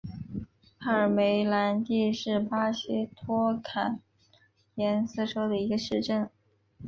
[0.79, 3.99] 帕尔梅兰蒂是巴西托坎
[4.75, 6.27] 廷斯州的一个市镇。